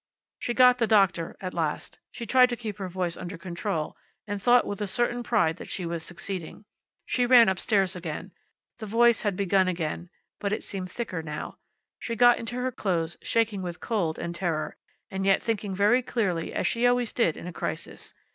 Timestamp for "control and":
3.37-4.41